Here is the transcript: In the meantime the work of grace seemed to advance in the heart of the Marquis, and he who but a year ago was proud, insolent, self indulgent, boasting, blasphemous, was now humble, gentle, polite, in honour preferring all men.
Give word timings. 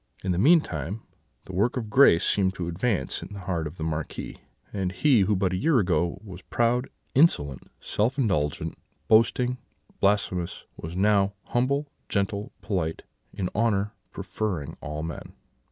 In 0.23 0.31
the 0.31 0.39
meantime 0.39 1.03
the 1.45 1.53
work 1.53 1.77
of 1.77 1.91
grace 1.91 2.25
seemed 2.25 2.55
to 2.55 2.67
advance 2.67 3.21
in 3.21 3.33
the 3.35 3.41
heart 3.41 3.67
of 3.67 3.77
the 3.77 3.83
Marquis, 3.83 4.39
and 4.73 4.91
he 4.91 5.21
who 5.21 5.35
but 5.35 5.53
a 5.53 5.57
year 5.57 5.77
ago 5.77 6.19
was 6.25 6.41
proud, 6.41 6.89
insolent, 7.13 7.69
self 7.79 8.17
indulgent, 8.17 8.79
boasting, 9.07 9.59
blasphemous, 9.99 10.65
was 10.75 10.97
now 10.97 11.33
humble, 11.43 11.85
gentle, 12.09 12.51
polite, 12.63 13.03
in 13.31 13.51
honour 13.53 13.93
preferring 14.11 14.75
all 14.81 15.03
men. 15.03 15.33